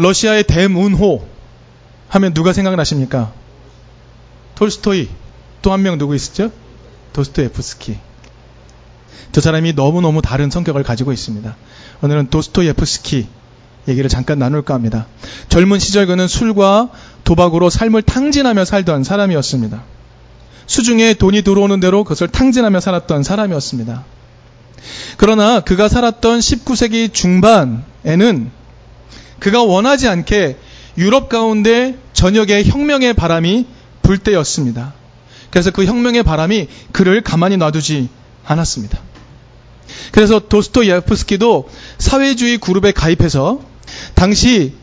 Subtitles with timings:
[0.00, 1.26] 러시아의 대문호
[2.08, 3.32] 하면 누가 생각나십니까?
[4.54, 5.08] 톨스토이.
[5.62, 6.50] 또 한 명 누구 있었죠?
[7.12, 7.98] 도스토예프스키.
[9.32, 11.54] 두 사람이 너무너무 다른 성격을 가지고 있습니다.
[12.00, 13.28] 오늘은 도스토예프스키
[13.88, 15.06] 얘기를 잠깐 나눌까 합니다.
[15.50, 16.90] 젊은 시절 그는 술과
[17.24, 19.82] 도박으로 삶을 탕진하며 살던 사람이었습니다.
[20.66, 24.04] 수중에 돈이 들어오는 대로 그것을 탕진하며 살았던 사람이었습니다.
[25.18, 28.50] 그러나 그가 살았던 19세기 중반에는
[29.40, 30.56] 그가 원하지 않게
[30.98, 33.66] 유럽 가운데 전역에 혁명의 바람이
[34.02, 34.94] 불 때였습니다.
[35.50, 38.08] 그래서 그 혁명의 바람이 그를 가만히 놔두지
[38.44, 38.98] 않았습니다.
[40.12, 43.60] 그래서 도스토예프스키도 사회주의 그룹에 가입해서
[44.14, 44.74] 당시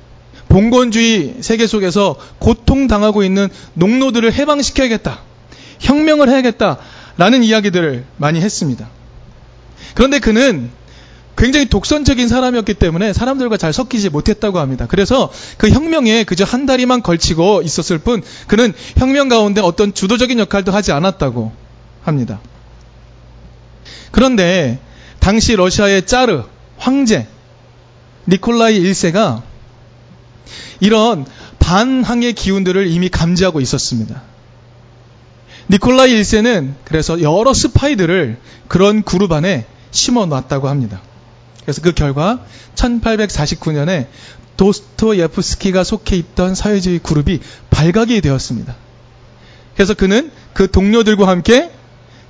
[0.50, 5.22] 봉건주의 세계 속에서 고통당하고 있는 농노들을 해방시켜야겠다.
[5.80, 6.78] 혁명을 해야겠다
[7.18, 8.90] 라는 이야기들을 많이 했습니다.
[9.94, 10.70] 그런데 그는
[11.38, 14.88] 굉장히 독선적인 사람이었기 때문에 사람들과 잘 섞이지 못했다고 합니다.
[14.90, 20.72] 그래서 그 혁명에 그저 한 다리만 걸치고 있었을 뿐 그는 혁명 가운데 어떤 주도적인 역할도
[20.72, 21.52] 하지 않았다고
[22.02, 22.39] 합니다.
[24.12, 24.80] 그런데
[25.20, 26.44] 당시 러시아의 짜르
[26.78, 27.28] 황제
[28.28, 29.44] 니콜라이 1세가
[30.80, 31.25] 이런
[31.59, 34.23] 반항의 기운들을 이미 감지하고 있었습니다.
[35.69, 41.02] 니콜라이 1세는 그래서 여러 스파이들을 그런 그룹 안에 심어 놨다고 합니다.
[41.68, 42.40] 그래서 그 결과
[42.76, 44.08] 1849년에
[44.56, 48.74] 도스토예프스키가 속해 있던 사회주의 그룹이 발각이 되었습니다.
[49.76, 51.70] 그래서 그는 그 동료들과 함께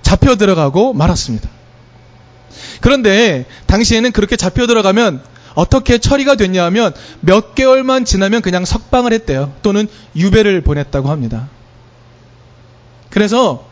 [0.02, 1.48] 잡혀 들어가고 말았습니다.
[2.82, 5.22] 그런데 당시에는 그렇게 잡혀 들어가면
[5.54, 9.54] 어떻게 처리가 됐냐 하면 몇 개월만 지나면 그냥 석방을 했대요.
[9.62, 11.48] 또는 유배를 보냈다고 합니다.
[13.12, 13.68] 그래서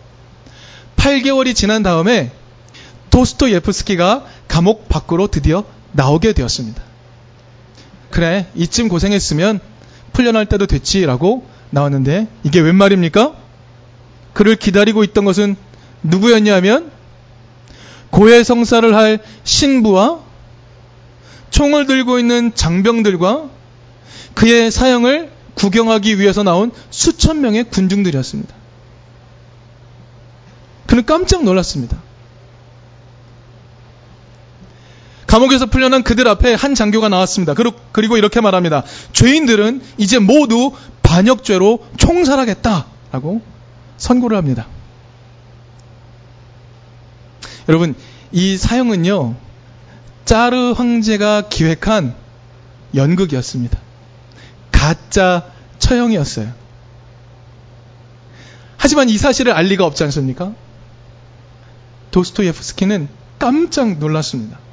[0.97, 2.31] 8개월이 지난 다음에
[3.09, 6.81] 도스토예프스키가 감옥 밖으로 드디어 나오게 되었습니다.
[8.09, 9.59] 그래, 이쯤 고생했으면
[10.13, 13.35] 풀려날 때도 됐지라고 나왔는데 이게 웬 말입니까?
[14.31, 15.57] 그를 기다리고 있던 것은
[16.03, 16.89] 누구였냐 하면
[18.11, 20.21] 고해 성사를 할 신부와
[21.49, 23.49] 총을 들고 있는 장병들과
[24.35, 28.55] 그의 사형을 구경하기 위해서 나온 수천 명의 군중들이었습니다.
[30.88, 31.97] 그는 깜짝 놀랐습니다.
[35.35, 37.53] 감옥에서 풀려난 그들 앞에 한 장교가 나왔습니다.
[37.91, 38.84] 그리고 이렇게 말합니다.
[39.12, 40.72] 죄인들은 이제 모두
[41.03, 43.41] 반역죄로 총살하겠다라고
[43.97, 44.66] 선고를 합니다.
[47.68, 47.95] 여러분,
[48.31, 49.35] 이 사형은요,
[50.24, 52.16] 짜르 황제가 기획한
[52.95, 53.78] 연극이었습니다.
[54.72, 56.53] 가짜 처형이었어요.
[58.78, 60.53] 하지만 이 사실을 알 리가 없지 않습니까?
[62.12, 64.63] 도스토예프스키는 깜짝 놀랐습니다.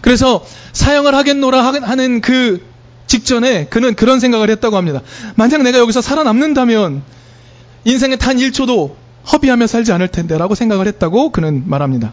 [0.00, 2.64] 그래서 사형을 하겠노라 하는 그
[3.06, 5.02] 직전에 그는 그런 생각을 했다고 합니다.
[5.36, 7.02] 만약 내가 여기서 살아남는다면
[7.84, 8.94] 인생의 단 1초도
[9.32, 12.12] 허비하며 살지 않을 텐데 라고 생각을 했다고 그는 말합니다.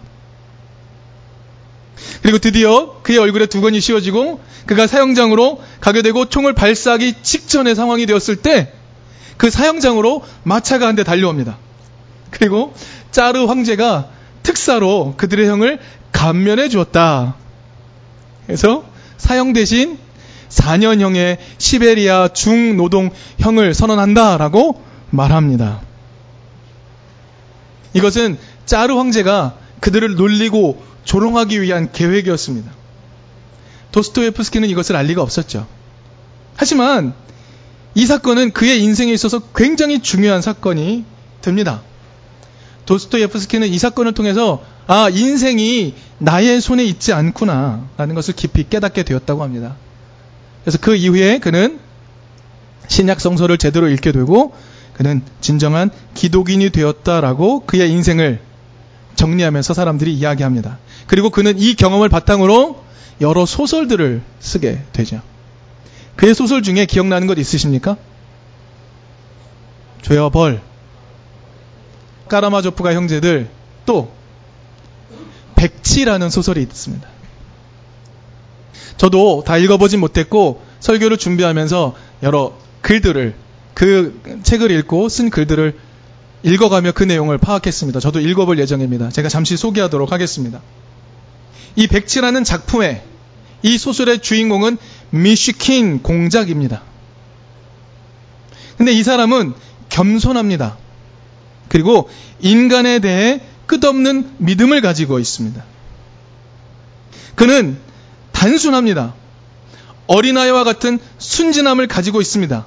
[2.21, 8.37] 그리고 드디어 그의 얼굴에 두건이 씌워지고 그가 사형장으로 가게 되고 총을 발사하기 직전의 상황이 되었을
[8.37, 8.73] 때
[9.41, 11.57] 그 사형장으로 마차가 한 대 달려옵니다.
[12.29, 12.75] 그리고
[13.09, 14.09] 짜르 황제가
[14.43, 15.79] 특사로 그들의 형을
[16.11, 17.37] 감면해 주었다.
[18.45, 18.83] 그래서
[19.17, 19.97] 사형 대신
[20.49, 25.81] 4년형의 시베리아 중노동형을 선언한다라고 말합니다.
[27.93, 32.71] 이것은 짜르 황제가 그들을 놀리고 조롱하기 위한 계획이었습니다.
[33.91, 35.67] 도스토예프스키는 이것을 알 리가 없었죠.
[36.55, 37.13] 하지만
[37.95, 41.03] 이 사건은 그의 인생에 있어서 굉장히 중요한 사건이
[41.41, 41.81] 됩니다.
[42.85, 49.75] 도스토예프스키는 이 사건을 통해서 아 인생이 나의 손에 있지 않구나라는 것을 깊이 깨닫게 되었다고 합니다.
[50.63, 51.79] 그래서 그 이후에 그는
[52.87, 54.53] 신약 성서를 제대로 읽게 되고
[54.93, 58.39] 그는 진정한 기독인이 되었다라고 그의 인생을
[59.15, 60.77] 정리하면서 사람들이 이야기합니다.
[61.07, 62.83] 그리고 그는 이 경험을 바탕으로
[63.21, 65.21] 여러 소설들을 쓰게 되죠.
[66.17, 67.97] 그의 소설 중에 기억나는 것 있으십니까?
[70.03, 70.61] 죄와 벌,
[72.27, 73.49] 까라마조프가 형제들,
[73.87, 74.11] 또
[75.61, 77.07] 백치라는 소설이 있습니다.
[78.97, 83.35] 저도 다 읽어보진 못했고 설교를 준비하면서 여러 글들을
[83.75, 85.77] 그 책을 읽고 쓴 글들을
[86.43, 87.99] 읽어가며 그 내용을 파악했습니다.
[87.99, 89.09] 저도 읽어볼 예정입니다.
[89.09, 90.61] 제가 잠시 소개하도록 하겠습니다.
[91.75, 93.03] 이 백치라는 작품의
[93.61, 94.79] 이 소설의 주인공은
[95.11, 96.81] 미쉬킨 공작입니다.
[98.77, 99.53] 근데 이 사람은
[99.89, 100.77] 겸손합니다.
[101.67, 102.09] 그리고
[102.39, 103.41] 인간에 대해
[103.71, 105.63] 끝없는 믿음을 가지고 있습니다.
[107.35, 107.77] 그는
[108.33, 109.13] 단순합니다.
[110.07, 112.65] 어린아이와 같은 순진함을 가지고 있습니다.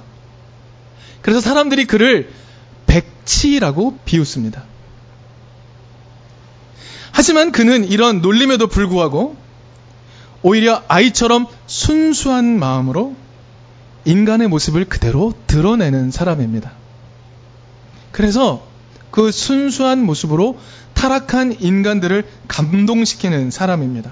[1.21, 2.31] 그래서 사람들이 그를
[2.87, 4.63] 백치라고 비웃습니다.
[7.11, 9.35] 하지만 그는 이런 놀림에도 불구하고
[10.41, 13.15] 오히려 아이처럼 순수한 마음으로
[14.05, 16.71] 인간의 모습을 그대로 드러내는 사람입니다.
[18.11, 18.65] 그래서
[19.11, 20.57] 그 순수한 모습으로
[20.95, 24.11] 타락한 인간들을 감동시키는 사람입니다.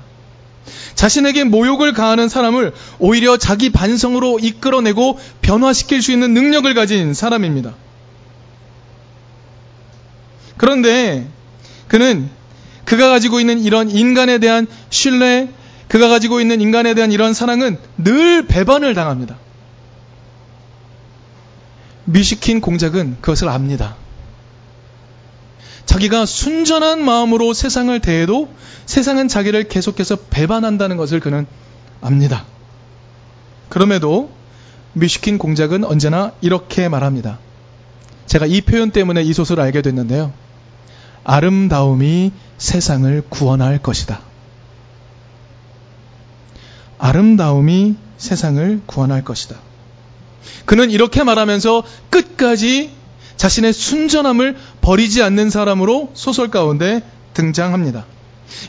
[0.95, 7.73] 자신에게 모욕을 가하는 사람을 오히려 자기 반성으로 이끌어내고 변화시킬 수 있는 능력을 가진 사람입니다.
[10.57, 11.27] 그런데
[11.87, 12.29] 그는
[12.85, 15.49] 그가 가지고 있는 이런 인간에 대한 신뢰,
[15.87, 19.37] 그가 가지고 있는 인간에 대한 이런 사랑은 늘 배반을 당합니다.
[22.05, 23.95] 미시킨 공작은 그것을 압니다.
[25.85, 28.49] 자기가 순전한 마음으로 세상을 대해도
[28.85, 31.45] 세상은 자기를 계속해서 배반한다는 것을 그는
[32.01, 32.45] 압니다.
[33.69, 34.31] 그럼에도
[34.93, 37.39] 미시킨 공작은 언제나 이렇게 말합니다.
[38.25, 40.31] 제가 이 표현 때문에 이 소설을 알게 됐는데요.
[41.23, 44.21] 아름다움이 세상을 구원할 것이다.
[46.99, 49.57] 아름다움이 세상을 구원할 것이다.
[50.65, 52.91] 그는 이렇게 말하면서 끝까지
[53.35, 57.01] 자신의 순전함을 버리지 않는 사람으로 소설 가운데
[57.33, 58.05] 등장합니다.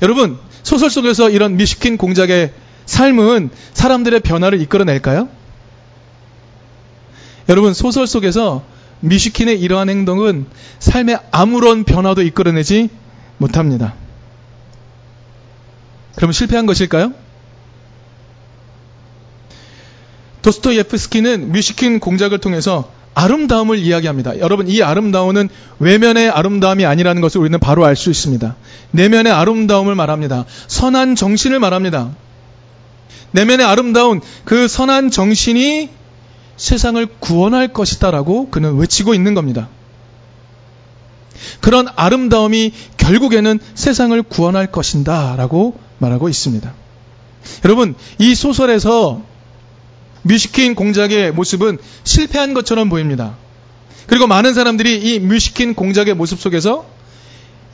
[0.00, 2.52] 여러분, 소설 속에서 이런 미시킨 공작의
[2.86, 5.28] 삶은 사람들의 변화를 이끌어낼까요?
[7.48, 8.62] 여러분, 소설 속에서
[9.00, 10.46] 미시킨의 이러한 행동은
[10.78, 12.88] 삶의 아무런 변화도 이끌어내지
[13.38, 13.94] 못합니다.
[16.14, 17.12] 그럼 실패한 것일까요?
[20.42, 24.38] 도스토예프스키는 뮤시킨 공작을 통해서 아름다움을 이야기합니다.
[24.40, 28.56] 여러분, 이 아름다움은 외면의 아름다움이 아니라는 것을 우리는 바로 알 수 있습니다.
[28.90, 30.44] 내면의 아름다움을 말합니다.
[30.66, 32.10] 선한 정신을 말합니다.
[33.30, 35.90] 내면의 아름다운 그 선한 정신이
[36.56, 39.68] 세상을 구원할 것이다라고 그는 외치고 있는 겁니다.
[41.60, 46.72] 그런 아름다움이 결국에는 세상을 구원할 것인다라고 말하고 있습니다.
[47.64, 49.22] 여러분, 이 소설에서
[50.24, 53.36] 뮤시킨 공작의 모습은 실패한 것처럼 보입니다.
[54.06, 56.86] 그리고 많은 사람들이 이 뮤시킨 공작의 모습 속에서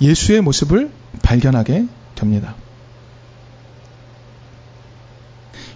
[0.00, 0.90] 예수의 모습을
[1.22, 2.54] 발견하게 됩니다.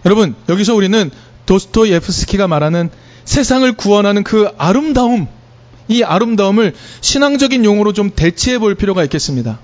[0.04, 1.10] 여러분, 여기서 우리는
[1.46, 2.90] 도스토예프스키가 말하는
[3.24, 5.28] 세상을 구원하는 그 아름다움,
[5.88, 9.58] 이 아름다움을 신앙적인 용어로 좀 대체해 볼 필요가 있겠습니다.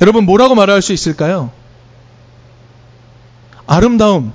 [0.00, 1.50] 여러분, 뭐라고 말할 수 있을까요?
[3.66, 4.32] 아름다움,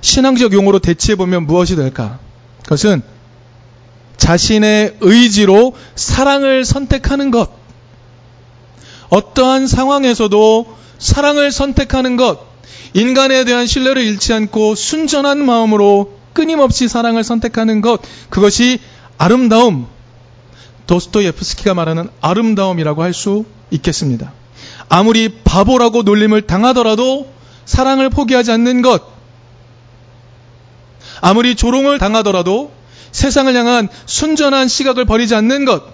[0.00, 2.18] 신앙적 용어로 대체해 보면 무엇이 될까?
[2.62, 3.02] 그것은
[4.16, 7.50] 자신의 의지로 사랑을 선택하는 것.
[9.08, 12.40] 어떠한 상황에서도 사랑을 선택하는 것.
[12.94, 18.00] 인간에 대한 신뢰를 잃지 않고 순전한 마음으로 끊임없이 사랑을 선택하는 것.
[18.30, 18.78] 그것이
[19.18, 19.86] 아름다움.
[20.86, 24.32] 도스토예프스키가 말하는 아름다움이라고 할 수 있겠습니다.
[24.88, 27.28] 아무리 바보라고 놀림을 당하더라도
[27.64, 29.15] 사랑을 포기하지 않는 것.
[31.20, 32.72] 아무리 조롱을 당하더라도
[33.12, 35.84] 세상을 향한 순전한 시각을 버리지 않는 것.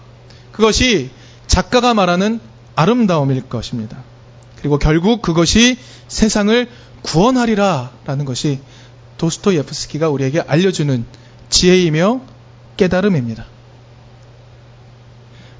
[0.52, 1.10] 그것이
[1.46, 2.40] 작가가 말하는
[2.74, 3.98] 아름다움일 것입니다.
[4.58, 5.76] 그리고 결국 그것이
[6.08, 6.68] 세상을
[7.02, 8.60] 구원하리라 라는 것이
[9.18, 11.04] 도스토예프스키가 우리에게 알려주는
[11.50, 12.20] 지혜이며
[12.76, 13.46] 깨달음입니다.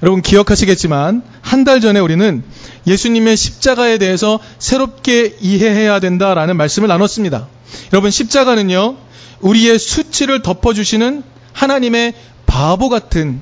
[0.01, 2.43] 여러분 기억하시겠지만 한 달 전에 우리는
[2.87, 7.47] 예수님의 십자가에 대해서 새롭게 이해해야 된다라는 말씀을 나눴습니다.
[7.91, 8.97] 여러분 십자가는요
[9.41, 12.13] 우리의 수치를 덮어주시는 하나님의
[12.45, 13.41] 바보 같은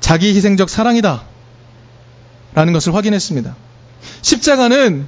[0.00, 1.24] 자기 희생적 사랑이다.
[2.54, 3.54] 라는 것을 확인했습니다.
[4.22, 5.06] 십자가는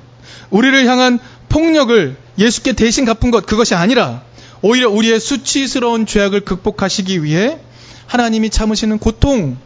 [0.51, 4.23] 우리를 향한 폭력을 예수께 대신 갚은 것, 그것이 아니라
[4.63, 7.59] 오히려 우리의 수치스러운 죄악을 극복하시기 위해
[8.07, 9.59] 하나님이 참으시는 고통이라고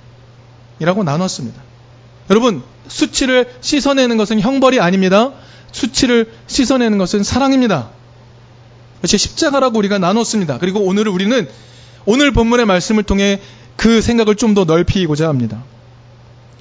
[1.05, 1.63] 나눴습니다.
[2.31, 5.33] 여러분, 수치를 씻어내는 것은 형벌이 아닙니다.
[5.73, 7.91] 수치를 씻어내는 것은 사랑입니다.
[9.05, 10.59] 그것이 십자가라고 우리가 나눴습니다.
[10.59, 11.47] 그리고 오늘 우리는
[12.07, 13.39] 오늘 본문의 말씀을 통해
[13.77, 15.63] 그 생각을 좀 더 넓히고자 합니다.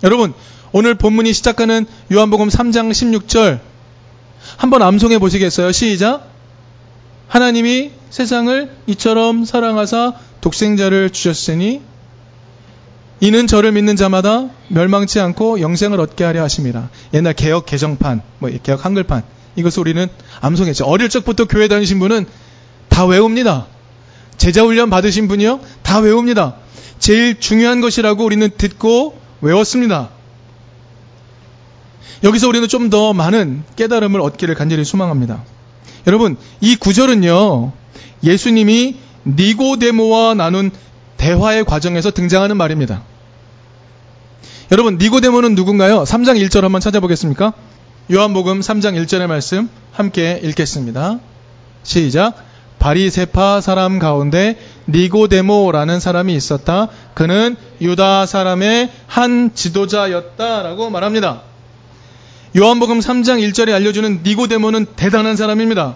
[0.04, 0.34] 여러분,
[0.74, 3.60] 오늘 본문이 시작하는 요한복음 3장 16절
[4.58, 5.72] 한번 암송해 보시겠어요?
[5.72, 6.28] 시작.
[7.30, 11.82] 하나님이 세상을 이처럼 사랑하사 독생자를 주셨으니
[13.22, 16.90] 이는 저를 믿는 자마다 멸망치 않고 영생을 얻게 하려 하심이라.
[17.14, 19.24] 옛날 개혁 개정판, 뭐 개혁 한글판
[19.56, 20.08] 이것을 우리는
[20.42, 20.86] 암송했죠.
[20.86, 22.26] 어릴 적부터 교회 다니신 분은
[22.90, 23.68] 다 외웁니다.
[24.38, 25.60] 제자 훈련 받으신 분이요?
[25.84, 26.56] 다 외웁니다.
[27.00, 30.10] 제일 중요한 것이라고 우리는 듣고 외웠습니다.
[32.24, 35.44] 여기서 우리는 좀 더 많은 깨달음을 얻기를 간절히 소망합니다.
[36.08, 37.72] 여러분, 이 구절은요,
[38.24, 40.72] 예수님이 니고데모와 나눈
[41.18, 43.04] 대화의 과정에서 등장하는 말입니다.
[44.72, 46.04] 여러분, 니고데모는 누군가요?
[46.04, 47.54] 3장 1절 한번 찾아보겠습니까?
[48.12, 51.22] 요한복음 3장 1절의 말씀 함께 읽겠습니다.
[51.84, 52.36] 시작.
[52.78, 56.90] 바리세파 사람 가운데 니고데모라는 사람이 있었다.
[57.14, 61.44] 그는 유다 사람의 한 지도자였다라고 말합니다.
[62.58, 65.96] 요한복음 3장 1절에 알려주는 니고데모는 대단한 사람입니다.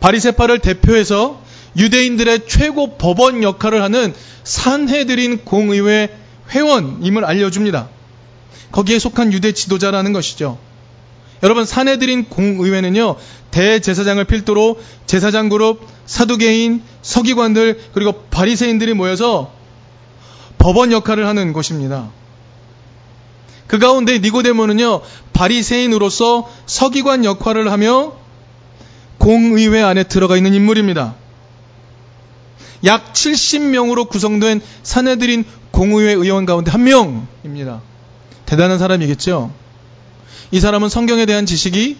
[0.00, 1.42] 바리세파를 대표해서
[1.76, 6.08] 유대인들의 최고 법원 역할을 하는 산해드린 공의회
[6.50, 7.90] 회원임을 알려줍니다.
[8.72, 10.58] 거기에 속한 유대 지도자라는 것이죠.
[11.42, 13.16] 여러분 산해드린 공의회는요
[13.50, 19.52] 대제사장을 필두로 제사장 그룹, 사두개인, 서기관들 그리고 바리새인들이 모여서
[20.58, 22.10] 법원 역할을 하는 곳입니다.
[23.66, 25.02] 그 가운데 니고데모는요
[25.32, 28.14] 바리새인으로서 서기관 역할을 하며
[29.18, 31.14] 공의회 안에 들어가 있는 인물입니다.
[32.84, 37.82] 약 70명으로 구성된 사내들인 공의회 의원 가운데 한 명입니다.
[38.46, 39.50] 대단한 사람이겠죠.
[40.50, 41.96] 이 사람은 성경에 대한 지식이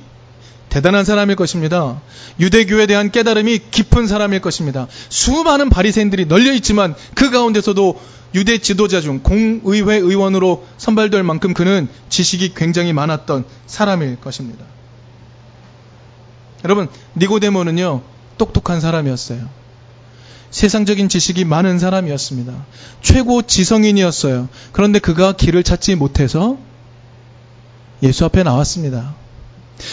[0.68, 2.00] 대단한 사람일 것입니다.
[2.40, 4.86] 유대교에 대한 깨달음이 깊은 사람일 것입니다.
[5.08, 8.00] 수많은 바리새인들이 널려 있지만 그 가운데서도
[8.34, 14.64] 유대 지도자 중 공의회 의원으로 선발될 만큼 그는 지식이 굉장히 많았던 사람일 것입니다.
[16.64, 18.02] 여러분, 니고데모는요,
[18.36, 19.48] 똑똑한 사람이었어요.
[20.50, 22.66] 세상적인 지식이 많은 사람이었습니다.
[23.02, 24.48] 최고 지성인이었어요.
[24.72, 26.58] 그런데 그가 길을 찾지 못해서
[28.02, 29.14] 예수 앞에 나왔습니다.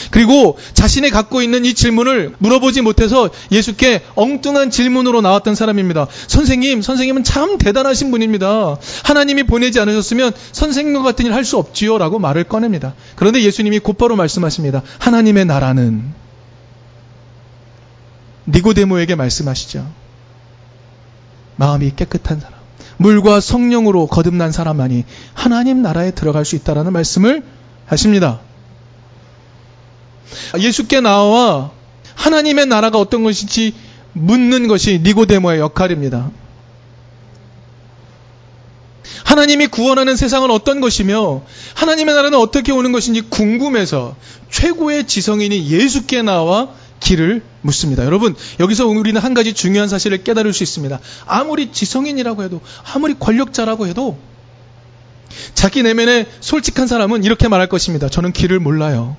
[0.10, 6.08] 그리고 자신이 갖고 있는 이 질문을 물어보지 못해서 예수께 엉뚱한 질문으로 나왔던 사람입니다.
[6.28, 8.78] 선생님, 선생님은 참 대단하신 분입니다.
[9.04, 12.00] 하나님이 보내지 않으셨으면 선생님과 같은 일 할 수 없지요.
[12.00, 12.96] 라고 말을 꺼냅니다.
[13.16, 14.82] 그런데 예수님이 곧바로 말씀하십니다.
[14.98, 16.14] 하나님의 나라는
[18.48, 19.88] 니고데모에게 말씀하시죠.
[21.58, 22.60] 마음이 깨끗한 사람,
[22.98, 27.44] 물과 성령으로 거듭난 사람만이 하나님 나라에 들어갈 수 있다라는 말씀을
[27.86, 28.39] 하십니다.
[30.60, 31.72] 예수께 나와
[32.15, 33.74] 하나님의 나라가 어떤 것인지
[34.13, 36.32] 묻는 것이 니고데모의 역할입니다.
[39.24, 44.15] 하나님이 구원하는 세상은 어떤 것이며 하나님의 나라는 어떻게 오는 것인지 궁금해서
[44.50, 48.06] 최고의 지성인이 예수께 나와 길을 묻습니다.
[48.06, 51.00] 여러분, 여기서 우리는 한 가지 중요한 사실을 깨달을 수 있습니다.
[51.25, 52.62] 아무리 지성인이라고 해도,
[52.94, 54.18] 아무리 권력자라고 해도,
[55.53, 58.10] 자기 내면에 솔직한 사람은 이렇게 말할 것입니다.
[58.10, 59.17] 저는 길을 몰라요.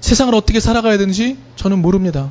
[0.00, 2.30] 세상을 어떻게 살아가야 되는지 저는 모릅니다.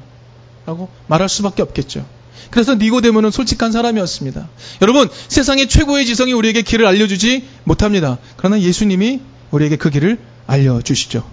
[0.66, 2.06] 라고 말할 수밖에 없겠죠.
[2.52, 4.48] 그래서 니고데모는 솔직한 사람이었습니다.
[4.82, 8.18] 여러분, 세상의 최고의 지성이 우리에게 길을 알려주지 못합니다.
[8.38, 9.22] 그러나 예수님이
[9.52, 11.24] 우리에게 그 길을 알려주시죠.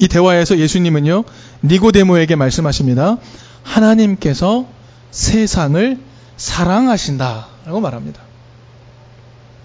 [0.00, 1.24] 이 대화에서 예수님은요,
[1.64, 3.18] 니고데모에게 말씀하십니다.
[3.64, 4.66] 하나님께서
[5.10, 5.98] 세상을
[6.36, 7.48] 사랑하신다.
[7.66, 8.27] 라고 말합니다.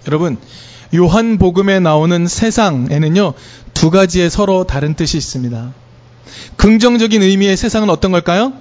[0.07, 0.37] 여러분,
[0.93, 3.33] 요한복음에 나오는 세상에는요,
[3.73, 5.73] 두 가지의 서로 다른 뜻이 있습니다.
[6.57, 8.53] 긍정적인 의미의 세상은 어떤 걸까요?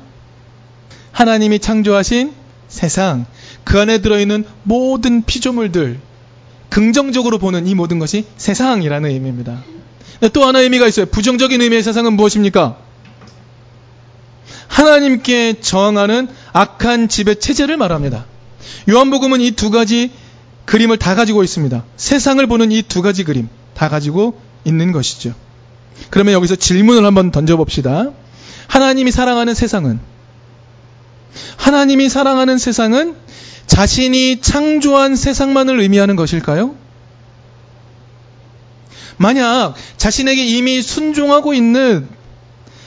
[1.11, 2.33] 하나님이 창조하신
[2.69, 3.27] 세상,
[3.65, 6.01] 그 안에 들어있는 모든 피조물들,
[6.71, 9.63] 긍정적으로 보는 이 모든 것이 세상이라는 의미입니다.
[10.33, 11.07] 또 하나 의미가 있어요.
[11.07, 12.77] 부정적인 의미의 세상은 무엇입니까?
[14.69, 18.25] 하나님께 저항하는 악한 집의 체제를 말합니다.
[18.89, 20.11] 요한복음은 이 두 가지
[20.65, 21.85] 그림을 다 가지고 있습니다.
[21.97, 25.35] 세상을 보는 이 두 가지 그림 다 가지고 있는 것이죠.
[26.11, 28.11] 그러면 여기서 질문을 한번 던져봅시다.
[28.69, 30.01] 하나님이 사랑하는 세상은
[31.57, 33.17] 하나님이 사랑하는 세상은
[33.67, 36.75] 자신이 창조한 세상만을 의미하는 것일까요?
[39.17, 42.09] 만약 자신에게 이미 순종하고 있는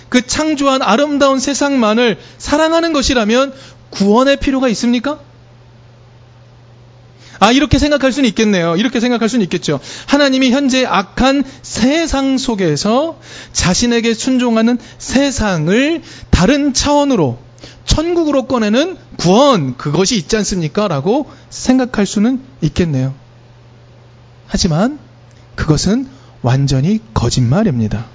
[0.09, 3.53] 그 창조한 아름다운 세상만을 사랑하는 것이라면
[3.91, 5.19] 구원의 필요가 있습니까?
[7.39, 8.75] 아, 이렇게 생각할 수는 있겠네요.
[8.75, 9.79] 이렇게 생각할 수는 있겠죠.
[10.07, 13.19] 하나님이 현재 악한 세상 속에서
[13.51, 17.39] 자신에게 순종하는 세상을 다른 차원으로
[17.85, 20.87] 천국으로 꺼내는 구원, 그것이 있지 않습니까?
[20.87, 23.13] 라고 생각할 수는 있겠네요.
[24.47, 24.99] 하지만
[25.55, 26.07] 그것은
[26.41, 28.05] 완전히 거짓말입니다.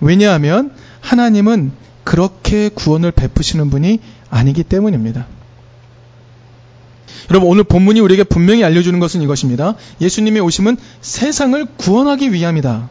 [0.00, 1.72] 왜냐하면 하나님은
[2.04, 5.26] 그렇게 구원을 베푸시는 분이 아니기 때문입니다.
[7.30, 9.74] 여러분 오늘 본문이 우리에게 분명히 알려주는 것은 이것입니다.
[10.00, 12.90] 예수님의 오심은 세상을 구원하기 위함이다.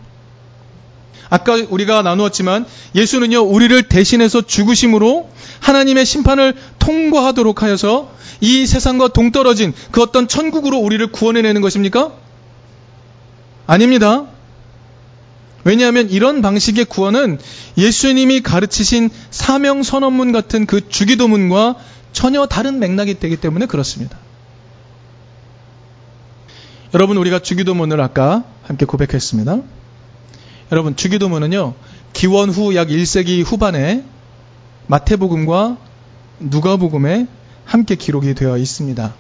[1.29, 5.29] 아까 우리가 나누었지만 예수는요 우리를 대신해서 죽으심으로
[5.61, 12.11] 하나님의 심판을 통과하도록 하여서 이 세상과 동떨어진 그 어떤 천국으로 우리를 구원해내는 것입니까?
[13.65, 14.25] 아닙니다.
[15.63, 17.39] 왜냐하면 이런 방식의 구원은
[17.77, 21.75] 예수님이 가르치신 사명 선언문 같은 그 주기도문과
[22.13, 24.17] 전혀 다른 맥락이 되기 때문에 그렇습니다.
[26.93, 29.57] 여러분 우리가 주기도문을 아까 함께 고백했습니다.
[30.71, 31.73] 여러분 주기도문은요.
[32.13, 34.03] 기원 후 약 1세기 후반에
[34.87, 35.77] 마태복음과
[36.39, 37.27] 누가복음에
[37.65, 39.13] 함께 기록이 되어 있습니다.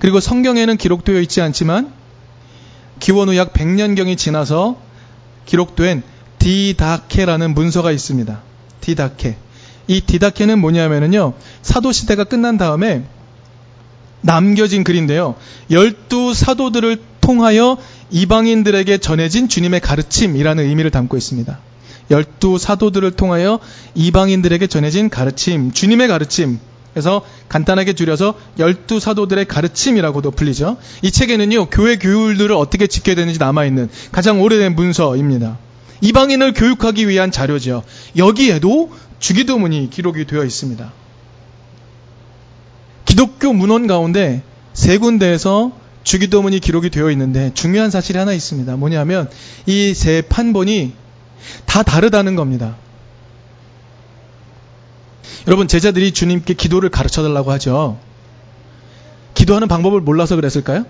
[0.00, 1.92] 그리고 성경에는 기록되어 있지 않지만
[2.98, 4.76] 기원 후 약 100년경이 지나서
[5.46, 6.02] 기록된
[6.38, 8.40] 디다케라는 문서가 있습니다.
[8.80, 9.36] 디다케.
[9.88, 11.32] 이 디다케는 뭐냐면은요.
[11.62, 13.02] 사도 시대가 끝난 다음에
[14.20, 15.34] 남겨진 글인데요.
[15.70, 17.76] 열두 사도들을 통하여
[18.10, 21.58] 이방인들에게 전해진 주님의 가르침이라는 의미를 담고 있습니다.
[22.10, 23.58] 열두 사도들을 통하여
[23.94, 26.58] 이방인들에게 전해진 가르침, 주님의 가르침.
[26.92, 30.78] 그래서 간단하게 줄여서 열두 사도들의 가르침이라고도 불리죠.
[31.02, 35.58] 이 책에는요, 교회 교율들을 어떻게 지켜야 되는지 남아있는 가장 오래된 문서입니다.
[36.00, 37.82] 이방인을 교육하기 위한 자료죠.
[38.16, 40.92] 여기에도 주기도문이 기록이 되어 있습니다.
[43.04, 44.42] 기독교 문헌 가운데
[44.74, 45.72] 세 군데에서
[46.04, 48.76] 주기도문이 기록이 되어 있는데 중요한 사실이 하나 있습니다.
[48.76, 49.28] 뭐냐면
[49.66, 50.94] 이 세 판본이
[51.66, 52.76] 다 다르다는 겁니다.
[55.46, 57.98] 여러분 제자들이 주님께 기도를 가르쳐 달라고 하죠.
[59.34, 60.84] 기도하는 방법을 몰라서 그랬을까요?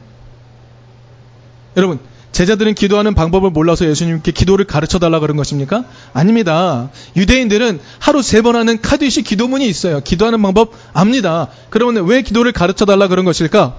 [1.77, 2.01] 여러분
[2.39, 5.85] 제자들은 기도하는 방법을 몰라서 예수님께 기도를 가르쳐 달라 그런 것입니까?
[6.13, 6.89] 아닙니다.
[7.17, 9.99] 유대인들은 하루 세 번 하는 카드시 기도문이 있어요.
[9.99, 11.49] 기도하는 방법 압니다.
[11.69, 13.75] 그러면 왜 기도를 가르쳐 달라 그런 것일까?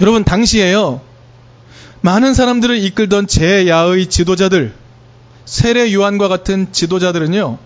[0.00, 1.00] 여러분 당시에요.
[2.00, 4.74] 많은 사람들을 이끌던 제야의 지도자들,
[5.44, 7.58] 세례 요한과 같은 지도자들은요.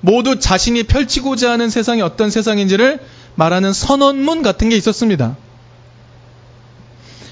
[0.00, 3.00] 모두 자신이 펼치고자 하는 세상이 어떤 세상인지를
[3.34, 5.36] 말하는 선언문 같은 게 있었습니다.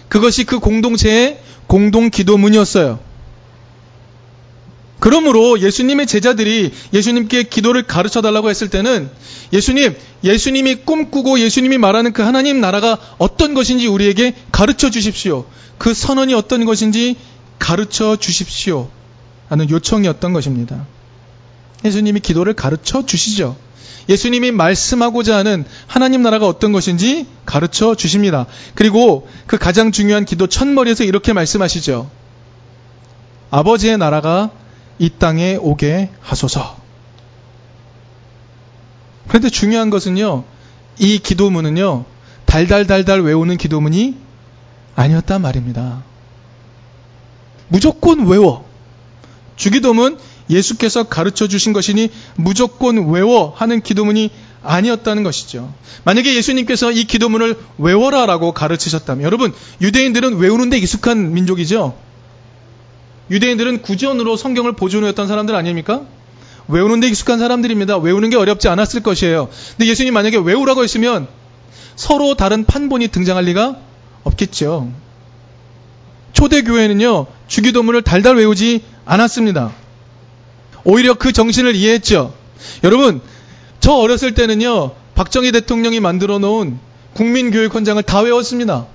[0.09, 2.99] 그것이 그 공동체의 공동 기도문이었어요.
[5.00, 9.11] 그러므로 예수님의 제자들이 예수님께 기도를 가르쳐 달라고 했을 때는
[9.53, 15.47] 예수님, 예수님이 꿈꾸고 예수님이 말하는 그 하나님 나라가 어떤 것인지 우리에게 가르쳐 주십시오.
[15.79, 17.16] 그 선언이 어떤 것인지
[17.59, 18.90] 가르쳐 주십시오.
[19.49, 20.87] 하는 요청이었던 것입니다.
[21.85, 23.57] 예수님이 기도를 가르쳐 주시죠.
[24.09, 28.47] 예수님이 말씀하고자 하는 하나님 나라가 어떤 것인지 가르쳐 주십니다.
[28.75, 32.11] 그리고 그 가장 중요한 기도 첫머리에서 이렇게 말씀하시죠.
[33.51, 34.51] 아버지의 나라가
[34.99, 36.77] 이 땅에 오게 하소서.
[39.29, 40.44] 그런데 중요한 것은요,
[40.99, 42.05] 이 기도문은요,
[42.47, 44.16] 달달달달 외우는 기도문이
[44.97, 46.03] 아니었단 말입니다.
[47.68, 48.66] 무조건 외워.
[49.57, 50.18] 주기도문
[50.51, 54.31] 예수께서 가르쳐 주신 것이니 무조건 외워 하는 기도문이
[54.63, 55.73] 아니었다는 것이죠.
[56.05, 61.97] 만약에 예수님께서 이 기도문을 외워라 라고 가르치셨다면 여러분 유대인들은 외우는데 익숙한 민족이죠.
[63.31, 66.03] 유대인들은 구전으로 성경을 보존했던 사람들 아닙니까?
[66.69, 67.99] 외우는데 익숙한 사람들입니다.
[67.99, 69.49] 외우는 게 어렵지 않았을 것이에요.
[69.77, 71.29] 근데 예수님 만약에 외우라고 했으면
[71.97, 73.77] 서로 다른 판본이 등장할 리가
[74.25, 74.91] 없겠죠.
[76.33, 79.73] 초대교회는요, 주기도문을 달달 외우지 않았습니다.
[80.85, 82.35] 오히려 그 정신을 이해했죠.
[82.85, 83.21] 여러분,
[83.81, 86.79] 저 어렸을 때는요, 박정희 대통령이 만들어 놓은
[87.14, 88.87] 국민교육 헌장을 다 외웠습니다.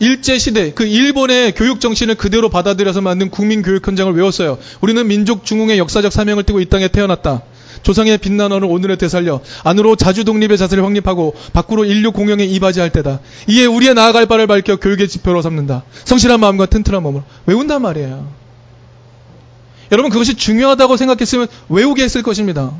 [0.00, 4.58] 일제시대, 그 일본의 교육 정신을 그대로 받아들여서 만든 국민교육 헌장을 외웠어요.
[4.80, 7.42] 우리는 민족 중흥의 역사적 사명을 띠고 이 땅에 태어났다.
[7.82, 13.20] 조상의 빛난 언을 오늘에 되살려 안으로 자주 독립의 자세를 확립하고 밖으로 인류 공영에 이바지할 때다.
[13.48, 15.84] 이에 우리의 나아갈 바를 밝혀 교육의 지표로 삼는다.
[16.04, 18.39] 성실한 마음과 튼튼한 몸으로 외운단 말이에요.
[19.92, 22.72] 여러분 그것이 중요하다고 생각했으면 외우게 했을 것입니다.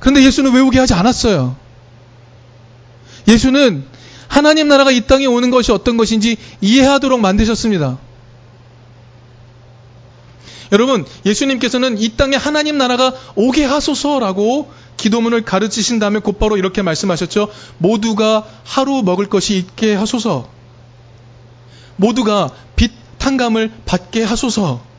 [0.00, 1.56] 그런데 예수는 외우게 하지 않았어요.
[3.28, 3.84] 예수는
[4.28, 7.98] 하나님 나라가 이 땅에 오는 것이 어떤 것인지 이해하도록 만드셨습니다.
[10.72, 17.48] 여러분, 예수님께서는 이 땅에 하나님 나라가 오게 하소서라고 기도문을 가르치신 다음에 곧바로 이렇게 말씀하셨죠.
[17.78, 20.48] 모두가 하루 먹을 것이 있게 하소서.
[21.96, 24.89] 모두가 빛 탕감을 받게 하소서.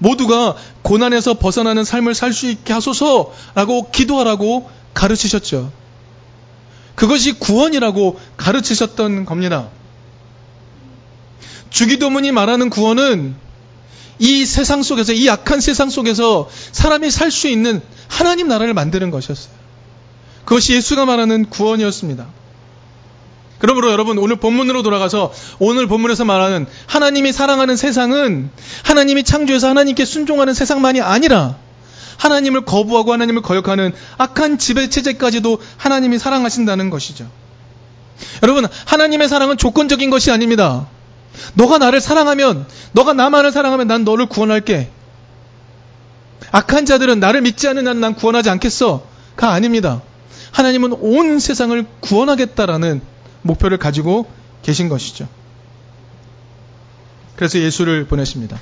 [0.00, 5.70] 모두가 고난에서 벗어나는 삶을 살 수 있게 하소서라고 기도하라고 가르치셨죠.
[6.94, 9.68] 그것이 구원이라고 가르치셨던 겁니다.
[11.70, 13.36] 주기도문이 말하는 구원은
[14.18, 19.54] 이 세상 속에서, 이 약한 세상 속에서 사람이 살 수 있는 하나님 나라를 만드는 것이었어요.
[20.44, 22.26] 그것이 예수가 말하는 구원이었습니다.
[23.60, 28.50] 그러므로 여러분 오늘 본문으로 돌아가서 오늘 본문에서 말하는 하나님이 사랑하는 세상은
[28.84, 31.56] 하나님이 창조해서 하나님께 순종하는 세상만이 아니라
[32.16, 37.30] 하나님을 거부하고 하나님을 거역하는 악한 지배 체제까지도 하나님이 사랑하신다는 것이죠.
[38.42, 40.86] 여러분 하나님의 사랑은 조건적인 것이 아닙니다.
[41.54, 44.90] 너가 나를 사랑하면, 너가 나만을 사랑하면 난 너를 구원할게.
[46.50, 49.04] 악한 자들은 나를 믿지 않는 난, 난 구원하지 않겠어.
[49.36, 50.02] 가 아닙니다.
[50.52, 53.00] 하나님은 온 세상을 구원하겠다라는
[53.42, 54.26] 목표를 가지고
[54.62, 55.28] 계신 것이죠.
[57.36, 58.60] 그래서 예수를 보내십니다.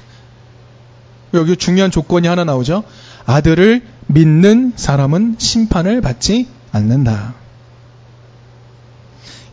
[1.35, 2.85] 여기 중요한 조건이 하나 나오죠.
[3.27, 7.35] 아들을 믿는 사람은 심판을 받지 않는다.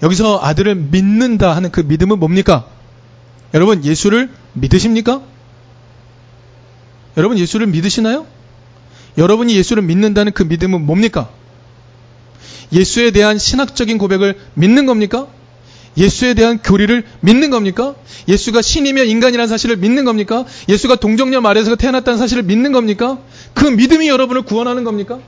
[0.04, 2.68] 여기서 아들을 믿는다 하는 그 믿음은 뭡니까?
[3.54, 5.22] 여러분, 예수를 믿으십니까?
[7.18, 8.26] 여러분, 예수를 믿으시나요?
[9.18, 11.30] 여러분이 예수를 믿는다는 그 믿음은 뭡니까?
[12.72, 15.28] 예수에 대한 신학적인 고백을 믿는 겁니까?
[15.98, 17.96] 예수에 대한 교리를 믿는 겁니까?
[18.28, 20.46] 예수가 신이며 인간이라는 사실을 믿는 겁니까?
[20.68, 23.20] 예수가 동정녀 말에서 태어났다는 사실을 믿는 겁니까?
[23.54, 25.20] 그 믿음이 여러분을 구원하는 겁니까?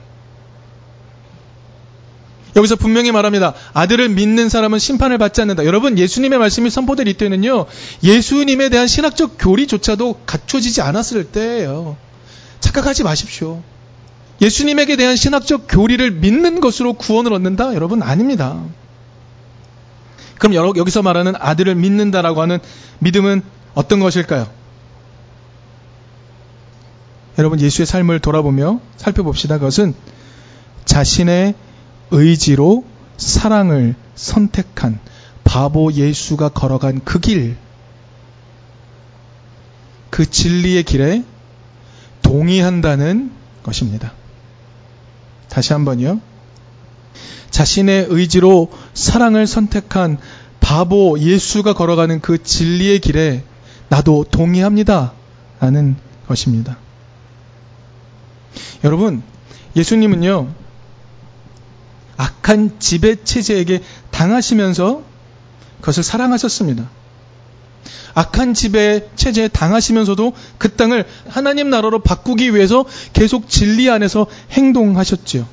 [2.56, 3.54] 여기서 분명히 말합니다.
[3.72, 5.64] 아들을 믿는 사람은 심판을 받지 않는다.
[5.64, 7.66] 여러분, 예수님의 말씀이 선포될 이때는요,
[8.02, 11.96] 예수님에 대한 신학적 교리조차도 갖춰지지 않았을 때예요.
[12.60, 13.62] 착각하지 마십시오.
[14.40, 17.74] 예수님에게 대한 신학적 교리를 믿는 것으로 구원을 얻는다?
[17.74, 18.62] 여러분, 아닙니다.
[20.38, 22.58] 그럼 여기서 말하는 아들을 믿는다라고 하는
[23.00, 23.42] 믿음은
[23.74, 24.48] 어떤 것일까요?
[27.38, 29.58] 여러분, 예수의 삶을 돌아보며 살펴봅시다.
[29.58, 29.94] 그것은
[30.84, 31.54] 자신의
[32.10, 32.84] 의지로
[33.16, 35.00] 사랑을 선택한
[35.44, 37.56] 바보 예수가 걸어간 그 길,
[40.10, 41.24] 그 진리의 길에
[42.22, 44.12] 동의한다는 것입니다.
[45.58, 46.20] 다시 한번요.
[47.50, 50.18] 자신의 의지로 사랑을 선택한
[50.60, 53.42] 바보 예수가 걸어가는 그 진리의 길에
[53.88, 55.14] 나도 동의합니다.
[55.58, 55.96] 라는
[56.28, 56.78] 것입니다.
[58.84, 59.24] 여러분,
[59.74, 60.48] 예수님은요,
[62.16, 65.02] 악한 지배 체제에게 당하시면서
[65.80, 66.88] 그것을 사랑하셨습니다.
[68.14, 75.46] 악한 지배 체제에 당하시면서도 그 땅을 하나님 나라로 바꾸기 위해서 계속 진리 안에서 행동하셨지요.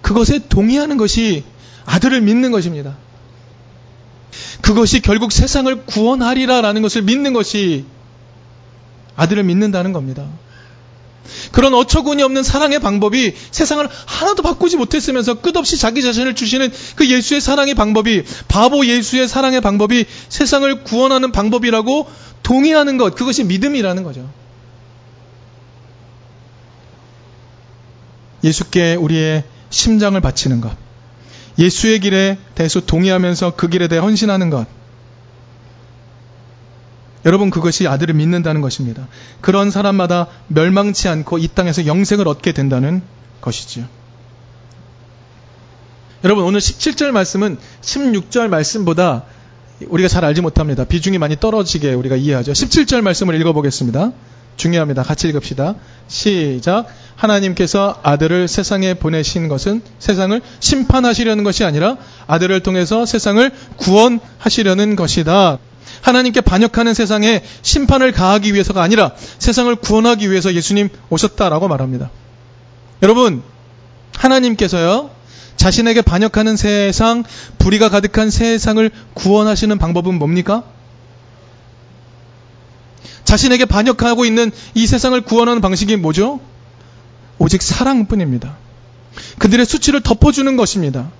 [0.00, 1.44] 그것에 동의하는 것이
[1.86, 2.96] 아들을 믿는 것입니다.
[4.60, 7.84] 그것이 결국 세상을 구원하리라라는 것을 믿는 것이
[9.16, 10.26] 아들을 믿는다는 겁니다.
[11.52, 17.40] 그런 어처구니 없는 사랑의 방법이 세상을 하나도 바꾸지 못했으면서 끝없이 자기 자신을 주시는 그 예수의
[17.40, 22.10] 사랑의 방법이 바보 예수의 사랑의 방법이 세상을 구원하는 방법이라고
[22.42, 24.28] 동의하는 것 그것이 믿음이라는 거죠.
[28.44, 30.76] 예수께 우리의 심장을 바치는 것.
[31.58, 34.66] 예수의 길에 대해서 동의하면서 그 길에 대해 헌신하는 것.
[37.24, 39.06] 여러분 그것이 아들을 믿는다는 것입니다.
[39.40, 43.02] 그런 사람마다 멸망치 않고 이 땅에서 영생을 얻게 된다는
[43.40, 43.84] 것이지요.
[46.24, 49.24] 여러분 오늘 17절 말씀은 16절 말씀보다
[49.88, 50.84] 우리가 잘 알지 못합니다.
[50.84, 52.52] 비중이 많이 떨어지게 우리가 이해하죠.
[52.52, 54.12] 17절 말씀을 읽어보겠습니다.
[54.56, 55.02] 중요합니다.
[55.02, 55.74] 같이 읽읍시다.
[56.08, 56.86] 시작.
[57.16, 65.58] 하나님께서 아들을 세상에 보내신 것은 세상을 심판하시려는 것이 아니라 아들을 통해서 세상을 구원하시려는 것이다.
[66.00, 72.10] 하나님께 반역하는 세상에 심판을 가하기 위해서가 아니라 세상을 구원하기 위해서 예수님 오셨다라고 말합니다.
[73.02, 73.42] 여러분,
[74.16, 75.10] 하나님께서요,
[75.56, 77.24] 자신에게 반역하는 세상,
[77.58, 80.64] 불의가 가득한 세상을 구원하시는 방법은 뭡니까?
[83.24, 86.40] 자신에게 반역하고 있는 이 세상을 구원하는 방식이 뭐죠?
[87.38, 88.56] 오직 사랑뿐입니다.
[89.38, 91.10] 그들의 수치를 덮어주는 것입니다.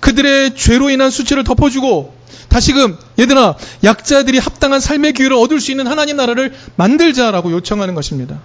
[0.00, 2.14] 그들의 죄로 인한 수치를 덮어주고
[2.48, 8.40] 다시금 얘들아 약자들이 합당한 삶의 기회를 얻을 수 있는 하나님 나라를 만들자라고 요청하는 것입니다.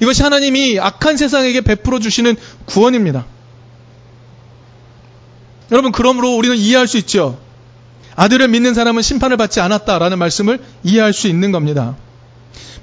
[0.00, 2.36] 이것이 하나님이 악한 세상에게 베풀어 주시는
[2.66, 3.26] 구원입니다.
[5.70, 7.38] 여러분 그러므로 우리는 이해할 수 있죠.
[8.16, 11.96] 아들을 믿는 사람은 심판을 받지 않았다라는 말씀을 이해할 수 있는 겁니다.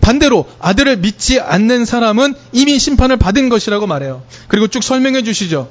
[0.01, 4.23] 반대로 아들을 믿지 않는 사람은 이미 심판을 받은 것이라고 말해요.
[4.47, 5.69] 그리고 쭉 설명해 주시죠.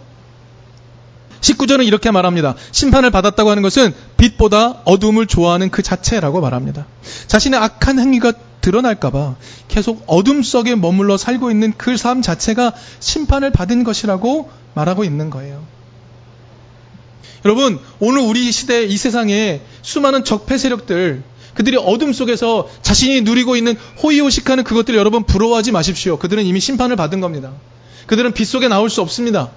[1.40, 2.54] 19절은 이렇게 말합니다.
[2.72, 6.86] 심판을 받았다고 하는 것은 빛보다 어둠을 좋아하는 그 자체라고 말합니다.
[7.26, 9.36] 자신의 악한 행위가 드러날까봐
[9.68, 15.62] 계속 어둠 속에 머물러 살고 있는 그 삶 자체가 심판을 받은 것이라고 말하고 있는 거예요.
[17.44, 21.22] 여러분, 오늘 우리 시대 이 세상에 수많은 적폐 세력들,
[21.54, 26.18] 그들이 어둠 속에서 자신이 누리고 있는 호의호식하는 그것들을 여러분 부러워하지 마십시오.
[26.18, 27.52] 그들은 이미 심판을 받은 겁니다.
[28.06, 29.50] 그들은 빛 속에 나올 수 없습니다.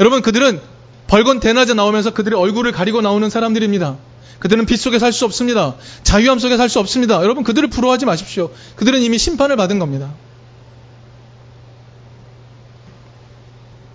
[0.00, 0.60] 여러분, 그들은
[1.06, 3.96] 벌건 대낮에 나오면서 그들의 얼굴을 가리고 나오는 사람들입니다.
[4.38, 5.74] 그들은 빛 속에 살 수 없습니다.
[6.02, 7.22] 자유함 속에 살 수 없습니다.
[7.22, 8.50] 여러분, 그들을 부러워하지 마십시오.
[8.76, 10.10] 그들은 이미 심판을 받은 겁니다.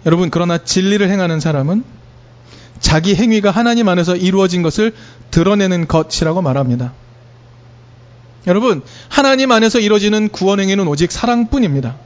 [0.05, 1.83] 여러분, 그러나 진리를 행하는 사람은
[2.79, 4.93] 자기 행위가 하나님 안에서 이루어진 것을
[5.31, 6.93] 드러내는 것이라고 말합니다.
[8.45, 11.97] 여러분, 하나님 안에서 이루어지는 구원 행위는 오직 사랑뿐입니다.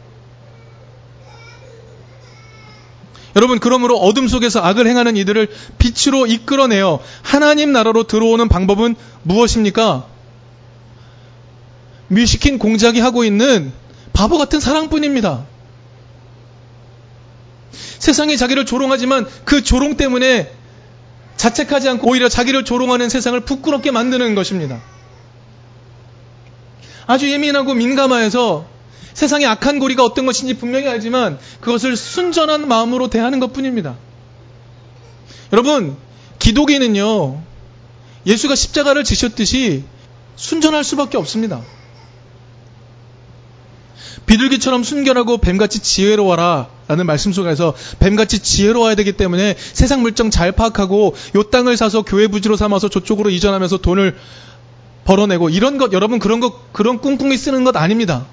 [3.36, 10.06] 여러분, 그러므로 어둠 속에서 악을 행하는 이들을 빛으로 이끌어내어 하나님 나라로 들어오는 방법은 무엇입니까?
[12.08, 13.72] 뮤시킨 공작이 하고 있는
[14.12, 15.46] 바보 같은 사랑뿐입니다.
[18.00, 20.52] 세상이 자기를 조롱하지만 그 조롱 때문에
[21.38, 24.82] 자책하지 않고 오히려 자기를 조롱하는 세상을 부끄럽게 만드는 것입니다.
[27.08, 28.71] 아주 예민하고 민감하여서
[29.14, 33.96] 세상의 악한 고리가 어떤 것인지 분명히 알지만 그것을 순전한 마음으로 대하는 것 뿐입니다.
[35.54, 35.98] 여러분,
[36.40, 37.42] 기독인은요,
[38.26, 39.84] 예수가 십자가를 지셨듯이
[40.36, 41.62] 순전할 수밖에 없습니다.
[44.26, 51.16] 비둘기처럼 순결하고 뱀같이 지혜로워라 라는 말씀 속에서 뱀같이 지혜로워야 되기 때문에 세상 물정 잘 파악하고
[51.36, 54.16] 요 땅을 사서 교회 부지로 삼아서 저쪽으로 이전하면서 돈을
[55.04, 58.26] 벌어내고 이런 것 여러분 그런 것 그런 꿍꿍이 쓰는 것 아닙니다.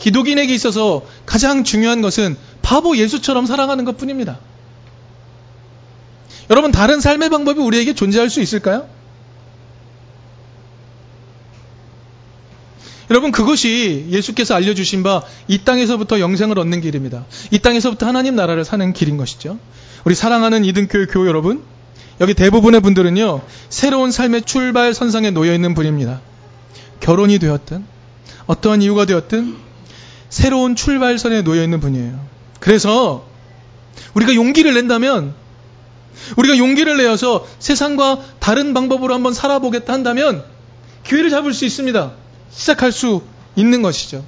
[0.00, 4.38] 기독인에게 있어서 가장 중요한 것은 바보 예수처럼 살아가는 것 뿐입니다.
[6.48, 8.88] 여러분 다른 삶의 방법이 우리에게 존재할 수 있을까요?
[13.10, 17.24] 여러분 그것이 예수께서 알려주신 바 이 땅에서부터 영생을 얻는 길입니다.
[17.50, 19.58] 이 땅에서부터 하나님 나라를 사는 길인 것이죠.
[20.04, 21.62] 우리 사랑하는 이등교회 교우 여러분,
[22.20, 26.20] 여기 대부분의 분들은요 새로운 삶의 출발 선상에 놓여 있는 분입니다.
[27.00, 27.84] 결혼이 되었든
[28.46, 29.69] 어떠한 이유가 되었든
[30.30, 32.18] 새로운 출발선에 놓여 있는 분이에요.
[32.60, 33.26] 그래서
[34.14, 35.34] 우리가 용기를 낸다면
[36.36, 40.44] 우리가 용기를 내어서 세상과 다른 방법으로 한번 살아보겠다 한다면
[41.04, 42.12] 기회를 잡을 수 있습니다.
[42.50, 43.22] 시작할 수
[43.56, 44.24] 있는 것이죠.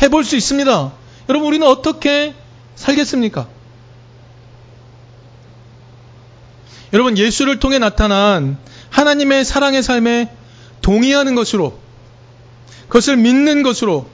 [0.00, 0.92] 해볼 수 있습니다.
[1.28, 2.34] 여러분, 우리는 어떻게
[2.76, 3.48] 살겠습니까?
[6.92, 8.58] 여러분, 예수를 통해 나타난
[8.90, 10.30] 하나님의 사랑의 삶에
[10.82, 11.78] 동의하는 것으로,
[12.86, 14.06] 그것을 믿는 것으로,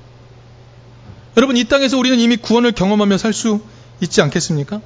[1.36, 3.60] 여러분, 이 땅에서 우리는 이미 구원을 경험하며 살 수
[4.00, 4.80] 있지 않겠습니까?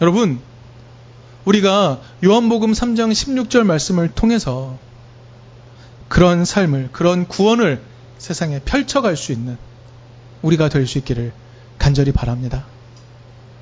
[0.00, 0.40] 여러분,
[1.44, 4.76] 우리가 요한복음 3장 16절 말씀을 통해서
[6.08, 7.80] 그런 삶을, 그런 구원을
[8.18, 9.56] 세상에 펼쳐갈 수 있는
[10.42, 11.32] 우리가 될 수 있기를
[11.78, 12.64] 간절히 바랍니다.